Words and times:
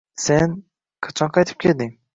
S-sen, 0.21 0.55
qachon 1.07 1.33
qaytib 1.39 1.65
kelding 1.67 1.95